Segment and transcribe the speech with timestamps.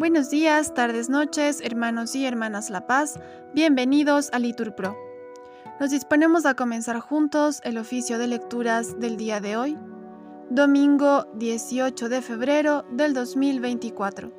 [0.00, 3.20] Buenos días, tardes, noches, hermanos y hermanas La Paz.
[3.52, 4.96] Bienvenidos a Litur Pro.
[5.78, 9.76] Nos disponemos a comenzar juntos el oficio de lecturas del día de hoy,
[10.48, 14.32] domingo 18 de febrero del 2024.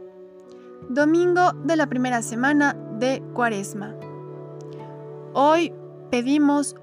[0.90, 3.96] Domingo de la primera semana de Cuaresma.
[5.36, 5.76] Hoy
[6.10, 6.76] pedimos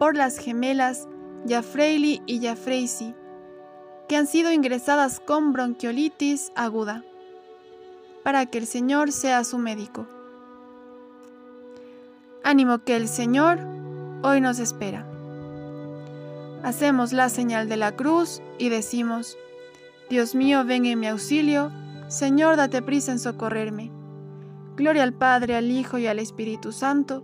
[0.00, 1.06] por las gemelas
[1.44, 3.14] Yafreili y Yafreisi,
[4.08, 7.04] que han sido ingresadas con bronquiolitis aguda
[8.24, 10.06] para que el Señor sea su médico.
[12.42, 13.58] Ánimo que el Señor
[14.22, 15.06] hoy nos espera.
[16.62, 19.36] Hacemos la señal de la cruz y decimos,
[20.08, 21.70] Dios mío, ven en mi auxilio,
[22.08, 23.92] Señor, date prisa en socorrerme.
[24.76, 27.20] Gloria al Padre, al Hijo y al Espíritu Santo,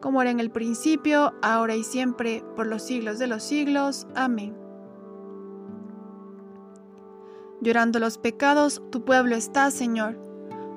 [0.00, 4.06] como era en el principio, ahora y siempre, por los siglos de los siglos.
[4.14, 4.56] Amén.
[7.60, 10.25] Llorando los pecados, tu pueblo está, Señor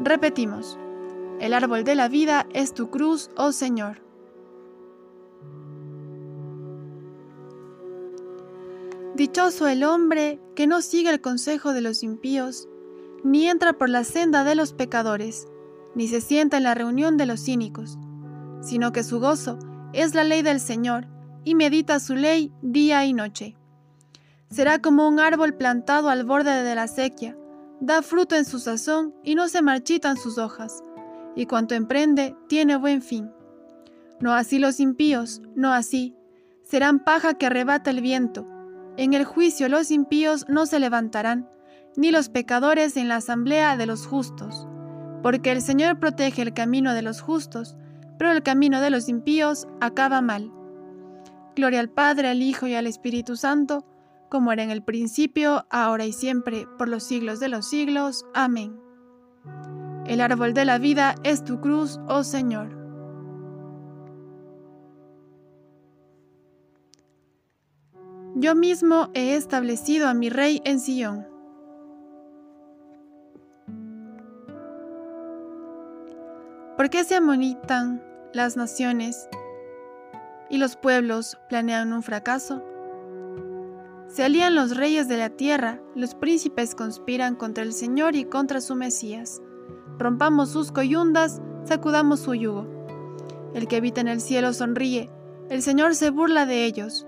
[0.00, 0.78] Repetimos,
[1.40, 4.02] el árbol de la vida es tu cruz, oh Señor.
[9.14, 12.68] Dichoso el hombre que no sigue el consejo de los impíos,
[13.24, 15.48] ni entra por la senda de los pecadores,
[15.96, 17.98] ni se sienta en la reunión de los cínicos,
[18.60, 19.58] sino que su gozo
[19.92, 21.06] es la ley del Señor,
[21.44, 23.56] y medita su ley día y noche.
[24.50, 27.37] Será como un árbol plantado al borde de la sequía,
[27.80, 30.82] da fruto en su sazón y no se marchitan sus hojas,
[31.36, 33.30] y cuanto emprende tiene buen fin.
[34.20, 36.16] No así los impíos, no así,
[36.64, 38.46] serán paja que arrebata el viento.
[38.96, 41.48] En el juicio los impíos no se levantarán,
[41.96, 44.66] ni los pecadores en la asamblea de los justos,
[45.22, 47.76] porque el Señor protege el camino de los justos,
[48.18, 50.52] pero el camino de los impíos acaba mal.
[51.54, 53.84] Gloria al Padre, al Hijo y al Espíritu Santo,
[54.28, 58.24] como era en el principio, ahora y siempre, por los siglos de los siglos.
[58.34, 58.78] Amén.
[60.06, 62.78] El árbol de la vida es tu cruz, oh Señor.
[68.34, 71.26] Yo mismo he establecido a mi rey en Sion.
[76.76, 78.00] ¿Por qué se amonitan
[78.32, 79.28] las naciones
[80.48, 82.62] y los pueblos planean un fracaso?
[84.08, 88.62] Se alían los reyes de la tierra, los príncipes conspiran contra el Señor y contra
[88.62, 89.42] su Mesías.
[89.98, 92.66] Rompamos sus coyundas, sacudamos su yugo.
[93.54, 95.10] El que habita en el cielo sonríe,
[95.50, 97.06] el Señor se burla de ellos.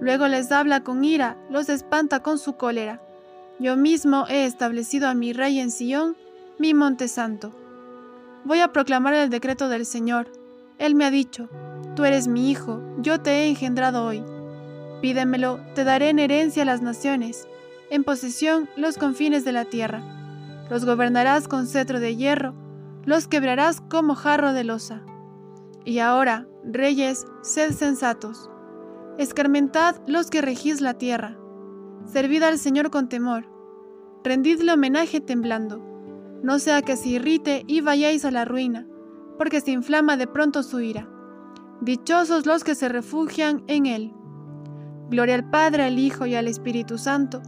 [0.00, 3.02] Luego les habla con ira, los espanta con su cólera.
[3.58, 6.16] Yo mismo he establecido a mi rey en Sión,
[6.58, 7.52] mi monte santo.
[8.44, 10.28] Voy a proclamar el decreto del Señor.
[10.78, 11.48] Él me ha dicho,
[11.94, 14.22] Tú eres mi hijo, yo te he engendrado hoy.
[15.00, 17.48] Pídemelo, te daré en herencia las naciones,
[17.90, 20.02] en posesión los confines de la tierra.
[20.70, 22.54] Los gobernarás con cetro de hierro,
[23.04, 25.02] los quebrarás como jarro de losa.
[25.84, 28.50] Y ahora, reyes, sed sensatos.
[29.16, 31.38] Escarmentad los que regís la tierra.
[32.04, 33.46] Servid al Señor con temor.
[34.24, 35.82] Rendidle homenaje temblando.
[36.42, 38.86] No sea que se irrite y vayáis a la ruina,
[39.38, 41.08] porque se inflama de pronto su ira.
[41.80, 44.12] Dichosos los que se refugian en él.
[45.10, 47.42] Gloria al Padre, al Hijo y al Espíritu Santo,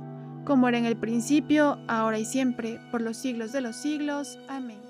[0.45, 4.39] como era en el principio, ahora y siempre, por los siglos de los siglos.
[4.49, 4.81] Amén.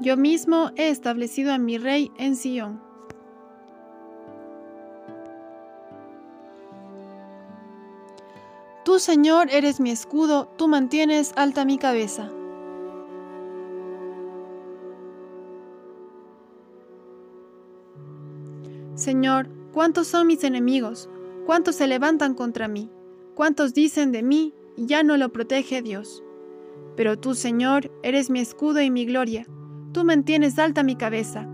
[0.00, 2.80] Yo mismo he establecido a mi Rey en Sion.
[8.84, 12.30] Tú, Señor, eres mi escudo, tú mantienes alta mi cabeza.
[19.02, 21.10] Señor, ¿cuántos son mis enemigos?
[21.44, 22.88] ¿Cuántos se levantan contra mí?
[23.34, 26.22] ¿Cuántos dicen de mí, y ya no lo protege Dios?
[26.96, 29.44] Pero tú, Señor, eres mi escudo y mi gloria.
[29.92, 31.48] Tú mantienes alta mi cabeza.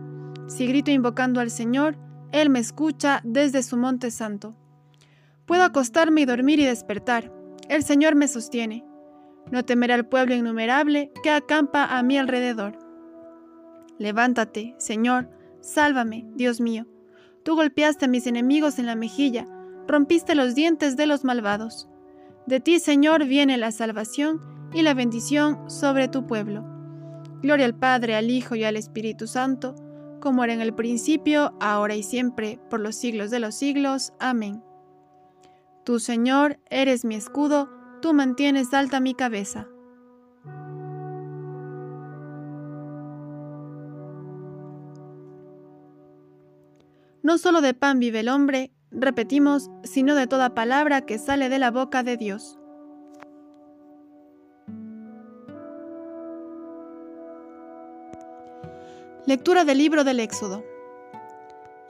[0.47, 1.97] Si grito invocando al Señor,
[2.33, 4.55] Él me escucha desde su monte santo.
[5.47, 7.33] Puedo acostarme y dormir y despertar.
[7.71, 8.85] El Señor me sostiene.
[9.51, 12.79] No temerá el pueblo innumerable que acampa a mi alrededor.
[13.99, 15.31] Levántate, Señor,
[15.63, 16.87] sálvame, Dios mío
[17.49, 19.47] Tú golpeaste a mis enemigos en la mejilla,
[19.87, 21.89] rompiste los dientes de los malvados.
[22.45, 24.39] De ti, Señor, viene la salvación
[24.75, 26.63] y la bendición sobre tu pueblo.
[27.41, 29.75] Gloria al Padre, al Hijo y al Espíritu Santo,
[30.21, 34.13] como era en el principio, ahora y siempre, por los siglos de los siglos.
[34.21, 34.63] Amén.
[35.85, 37.71] Tú, Señor, eres mi escudo,
[38.03, 39.69] tú mantienes alta mi cabeza.
[47.29, 51.59] No solo de pan vive el hombre, repetimos, sino de toda palabra que sale de
[51.59, 52.59] la boca de Dios.
[59.27, 60.65] Lectura del libro del Éxodo.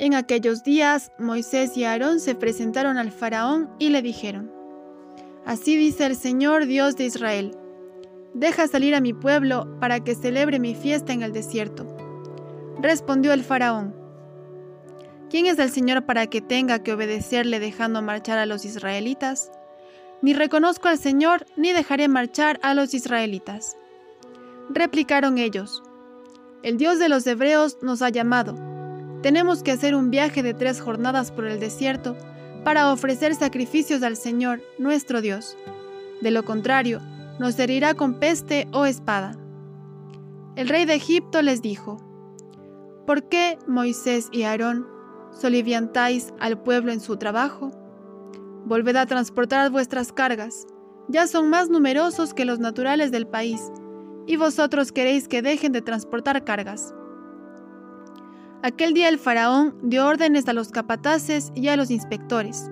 [0.00, 4.50] En aquellos días Moisés y Aarón se presentaron al faraón y le dijeron,
[5.46, 7.56] Así dice el Señor Dios de Israel,
[8.34, 11.87] deja salir a mi pueblo para que celebre mi fiesta en el desierto.
[12.81, 14.07] Respondió el faraón,
[15.31, 19.51] ¿Quién es el Señor para que tenga que obedecerle dejando marchar a los israelitas?
[20.23, 23.77] Ni reconozco al Señor, ni dejaré marchar a los israelitas.
[24.71, 25.83] Replicaron ellos,
[26.63, 28.55] El Dios de los hebreos nos ha llamado.
[29.23, 32.17] Tenemos que hacer un viaje de tres jornadas por el desierto
[32.65, 35.59] para ofrecer sacrificios al Señor, nuestro Dios.
[36.23, 37.01] De lo contrario,
[37.39, 39.33] nos herirá con peste o espada.
[40.57, 41.99] El rey de Egipto les dijo,
[43.07, 44.98] ¿Por qué Moisés y Aarón
[45.33, 47.71] soliviantáis al pueblo en su trabajo?
[48.65, 50.67] Volved a transportar vuestras cargas,
[51.09, 53.61] ya son más numerosos que los naturales del país,
[54.27, 56.95] y vosotros queréis que dejen de transportar cargas.
[58.63, 62.71] Aquel día el faraón dio órdenes a los capataces y a los inspectores.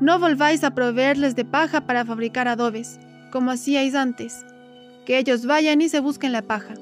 [0.00, 2.98] No volváis a proveerles de paja para fabricar adobes,
[3.30, 4.44] como hacíais antes,
[5.06, 6.74] que ellos vayan y se busquen la paja.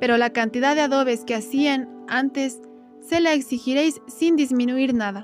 [0.00, 2.60] Pero la cantidad de adobes que hacían antes
[3.08, 5.22] se la exigiréis sin disminuir nada.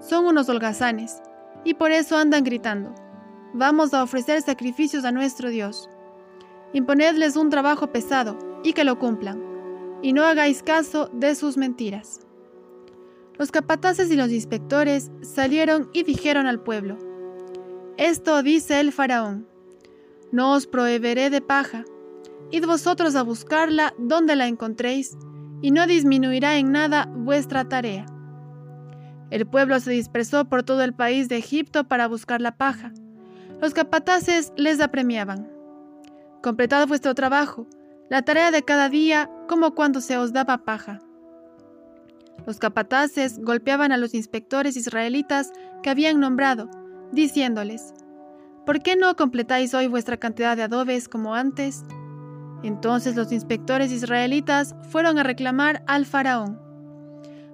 [0.00, 1.20] Son unos holgazanes,
[1.64, 2.94] y por eso andan gritando,
[3.52, 5.90] vamos a ofrecer sacrificios a nuestro Dios.
[6.72, 9.42] Imponedles un trabajo pesado, y que lo cumplan,
[10.02, 12.20] y no hagáis caso de sus mentiras.
[13.38, 16.96] Los capataces y los inspectores salieron y dijeron al pueblo,
[17.98, 19.46] Esto dice el faraón,
[20.32, 21.84] no os proveeré de paja,
[22.50, 25.16] id vosotros a buscarla donde la encontréis,
[25.62, 28.06] y no disminuirá en nada vuestra tarea.
[29.30, 32.92] El pueblo se dispersó por todo el país de Egipto para buscar la paja.
[33.60, 35.50] Los capataces les apremiaban.
[36.42, 37.66] Completad vuestro trabajo,
[38.08, 41.00] la tarea de cada día, como cuando se os daba paja.
[42.46, 45.50] Los capataces golpeaban a los inspectores israelitas
[45.82, 46.70] que habían nombrado,
[47.10, 47.94] diciéndoles,
[48.66, 51.84] ¿Por qué no completáis hoy vuestra cantidad de adobes como antes?
[52.66, 56.60] Entonces los inspectores israelitas fueron a reclamar al faraón.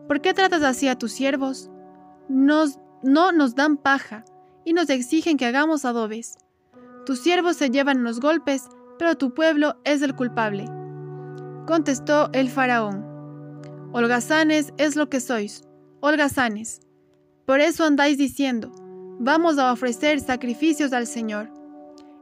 [0.09, 1.71] ¿Por qué tratas así a tus siervos?
[2.31, 2.65] No
[3.03, 4.25] nos dan paja
[4.65, 6.39] y nos exigen que hagamos adobes.
[7.05, 10.65] Tus siervos se llevan los golpes, pero tu pueblo es el culpable.
[11.67, 13.05] Contestó el faraón.
[13.93, 15.69] Holgazanes es lo que sois,
[16.01, 16.81] holgazanes.
[17.45, 18.73] Por eso andáis diciendo,
[19.21, 21.51] vamos a ofrecer sacrificios al Señor.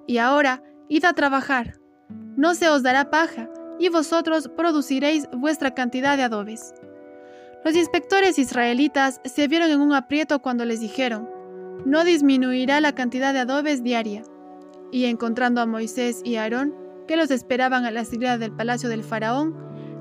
[0.09, 1.80] Y ahora, id a trabajar
[2.41, 6.73] no se os dará paja, y vosotros produciréis vuestra cantidad de adobes.
[7.67, 11.29] Los inspectores israelitas se vieron en un aprieto cuando les dijeron,
[11.85, 14.23] no disminuirá la cantidad de adobes diaria.
[14.91, 16.75] Y encontrando a Moisés y Aarón,
[17.07, 19.55] que los esperaban a la salida del palacio del faraón,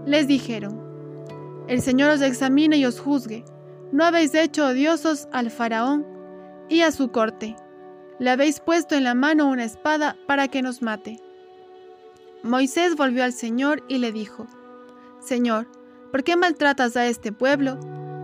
[0.06, 0.82] les dijeron,
[1.68, 3.44] El Señor os examine y os juzgue.
[3.92, 6.08] No habéis hecho odiosos al faraón
[6.70, 7.58] y a su corte.
[8.18, 11.20] Le habéis puesto en la mano una espada para que nos mate.
[12.44, 14.48] Moisés volvió al Señor y le dijo,
[15.20, 15.68] Señor,
[16.10, 17.78] ¿por qué maltratas a este pueblo?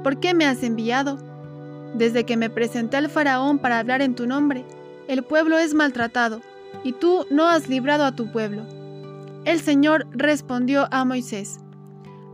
[0.03, 1.17] ¿Por qué me has enviado?
[1.95, 4.63] Desde que me presenté al faraón para hablar en tu nombre,
[5.09, 6.39] el pueblo es maltratado,
[6.83, 8.63] y tú no has librado a tu pueblo.
[9.43, 11.59] El Señor respondió a Moisés,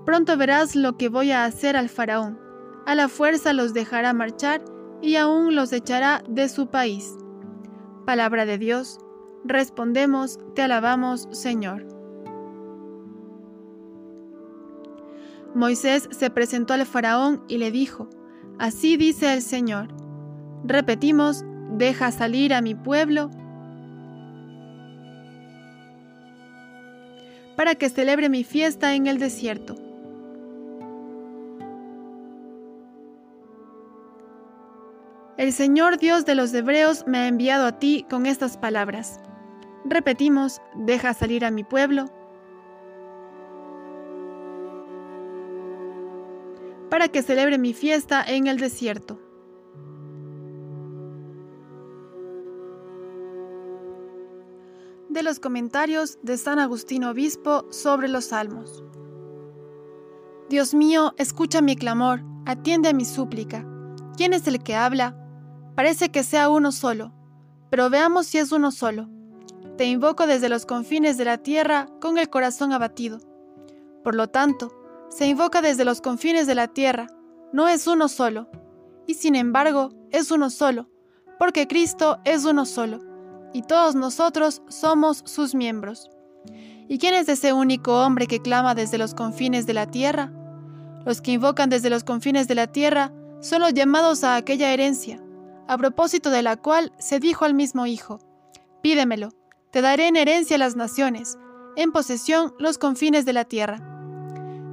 [0.05, 2.39] Pronto verás lo que voy a hacer al faraón.
[2.85, 4.63] A la fuerza los dejará marchar
[5.01, 7.15] y aún los echará de su país.
[8.05, 8.99] Palabra de Dios
[9.43, 11.85] Respondemos, te alabamos, Señor.
[15.53, 18.09] Moisés se presentó al faraón y le dijo,
[18.57, 19.87] Así dice el Señor.
[20.63, 23.31] Repetimos, deja salir a mi pueblo
[27.55, 29.75] para que celebre mi fiesta en el desierto.
[35.37, 39.19] El Señor Dios de los Hebreos me ha enviado a ti con estas palabras.
[39.85, 42.05] Repetimos, deja salir a mi pueblo
[46.89, 49.19] para que celebre mi fiesta en el desierto.
[55.11, 58.81] de los comentarios de San Agustín Obispo sobre los Salmos.
[60.49, 63.65] Dios mío, escucha mi clamor, atiende a mi súplica.
[64.15, 65.17] ¿Quién es el que habla?
[65.75, 67.11] Parece que sea uno solo,
[67.69, 69.09] pero veamos si es uno solo.
[69.77, 73.19] Te invoco desde los confines de la tierra con el corazón abatido.
[74.03, 74.71] Por lo tanto,
[75.09, 77.07] se invoca desde los confines de la tierra,
[77.53, 78.49] no es uno solo,
[79.07, 80.89] y sin embargo es uno solo,
[81.37, 83.11] porque Cristo es uno solo
[83.53, 86.09] y todos nosotros somos sus miembros.
[86.87, 90.31] ¿Y quién es ese único hombre que clama desde los confines de la tierra?
[91.05, 95.21] Los que invocan desde los confines de la tierra son los llamados a aquella herencia,
[95.67, 98.19] a propósito de la cual se dijo al mismo Hijo,
[98.81, 99.29] Pídemelo,
[99.71, 101.37] te daré en herencia las naciones,
[101.75, 103.79] en posesión los confines de la tierra.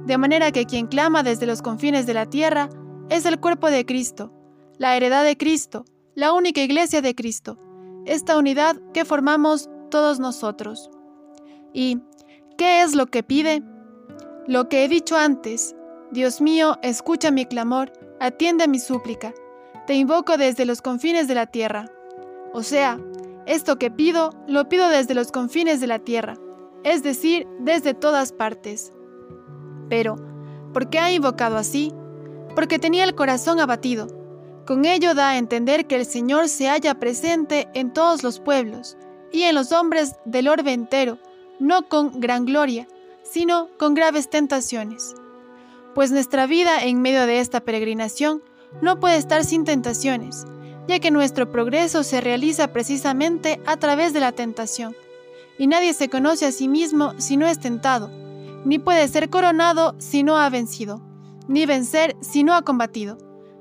[0.05, 2.69] De manera que quien clama desde los confines de la tierra
[3.09, 4.33] es el cuerpo de Cristo,
[4.77, 7.57] la heredad de Cristo, la única iglesia de Cristo,
[8.05, 10.89] esta unidad que formamos todos nosotros.
[11.73, 11.99] ¿Y
[12.57, 13.63] qué es lo que pide?
[14.47, 15.75] Lo que he dicho antes,
[16.11, 19.33] Dios mío, escucha mi clamor, atiende mi súplica,
[19.85, 21.85] te invoco desde los confines de la tierra.
[22.53, 22.99] O sea,
[23.45, 26.37] esto que pido, lo pido desde los confines de la tierra,
[26.83, 28.91] es decir, desde todas partes.
[29.89, 30.15] Pero,
[30.73, 31.93] ¿por qué ha invocado así?
[32.55, 34.07] Porque tenía el corazón abatido,
[34.69, 38.97] con ello da a entender que el Señor se halla presente en todos los pueblos
[39.31, 41.17] y en los hombres del orbe entero,
[41.59, 42.87] no con gran gloria,
[43.23, 45.15] sino con graves tentaciones.
[45.95, 48.43] Pues nuestra vida en medio de esta peregrinación
[48.81, 50.45] no puede estar sin tentaciones,
[50.89, 54.93] ya que nuestro progreso se realiza precisamente a través de la tentación,
[55.57, 58.11] y nadie se conoce a sí mismo si no es tentado,
[58.65, 61.01] ni puede ser coronado si no ha vencido,
[61.47, 63.17] ni vencer si no ha combatido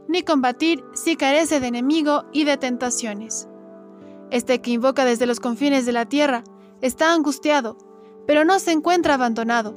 [0.09, 3.47] ni combatir si carece de enemigo y de tentaciones.
[4.31, 6.43] Este que invoca desde los confines de la tierra
[6.81, 7.77] está angustiado,
[8.27, 9.75] pero no se encuentra abandonado,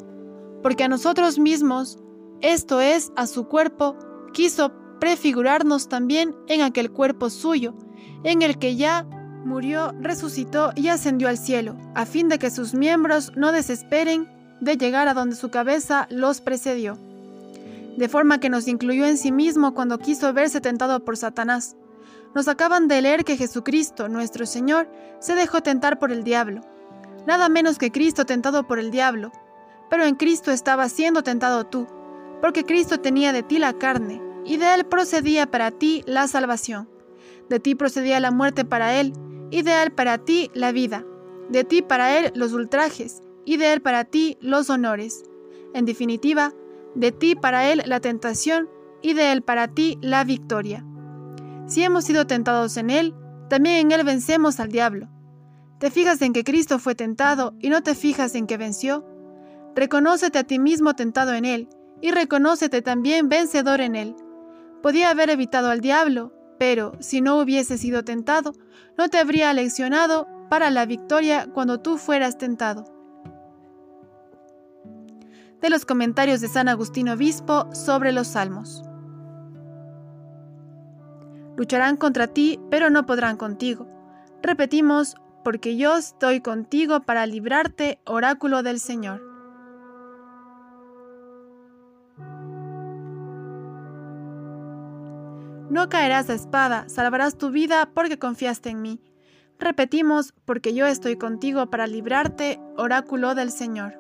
[0.64, 2.00] porque a nosotros mismos,
[2.40, 3.96] esto es, a su cuerpo,
[4.34, 7.74] quiso prefigurarnos también en aquel cuerpo suyo,
[8.24, 9.06] en el que ya
[9.44, 14.30] murió, resucitó y ascendió al cielo, a fin de que sus miembros no desesperen
[14.62, 16.98] de llegar a donde su cabeza los precedió
[17.98, 21.76] de forma que nos incluyó en sí mismo cuando quiso verse tentado por Satanás.
[22.34, 24.90] Nos acaban de leer que Jesucristo, nuestro Señor,
[25.20, 26.62] se dejó tentar por el diablo.
[27.28, 29.32] Nada menos que Cristo tentado por el diablo.
[29.90, 31.86] Pero en Cristo estaba siendo tentado tú,
[32.42, 36.90] porque Cristo tenía de ti la carne, y de él procedía para ti la salvación.
[37.50, 39.14] De ti procedía la muerte para él,
[39.50, 41.06] y de él para ti la vida.
[41.50, 45.24] De ti para él los ultrajes, y de él para ti los honores.
[45.74, 46.54] En definitiva,
[46.96, 48.70] de ti para Él la tentación
[49.02, 50.86] y de Él para ti la victoria.
[51.68, 53.16] Si hemos sido tentados en Él,
[53.50, 55.08] también en Él vencemos al diablo.
[55.80, 59.06] ¿Te fijas en que Cristo fue tentado y no te fijas en que venció?
[59.76, 61.70] Reconócete a ti mismo tentado en Él
[62.02, 64.16] y reconócete también vencedor en Él.
[64.82, 68.54] Podía haber evitado al diablo, pero si no hubiese sido tentado,
[68.98, 73.02] no te habría leccionado para la victoria cuando tú fueras tentado
[75.62, 78.84] de los comentarios de San Agustín Obispo sobre los Salmos.
[81.56, 83.88] Lucharán contra ti, pero no podrán contigo.
[84.42, 89.31] Repetimos, porque yo estoy contigo para librarte, oráculo del Señor.
[95.72, 99.00] No caerás a espada, salvarás tu vida porque confiaste en mí.
[99.58, 103.98] Repetimos, porque yo estoy contigo para librarte, oráculo del Señor.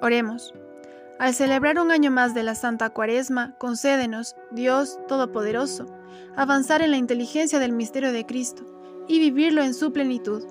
[0.00, 0.54] Oremos.
[1.18, 5.94] Al celebrar un año más de la Santa Cuaresma, concédenos, Dios Todopoderoso,
[6.36, 8.64] avanzar en la inteligencia del misterio de Cristo
[9.08, 10.42] y vivirlo en su plenitud.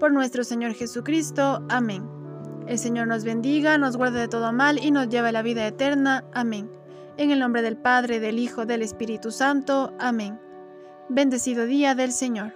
[0.00, 1.64] Por nuestro Señor Jesucristo.
[1.68, 2.19] Amén.
[2.70, 5.66] El Señor nos bendiga, nos guarde de todo mal y nos lleve a la vida
[5.66, 6.22] eterna.
[6.32, 6.70] Amén.
[7.16, 9.92] En el nombre del Padre, del Hijo, del Espíritu Santo.
[9.98, 10.38] Amén.
[11.08, 12.52] Bendecido día del Señor.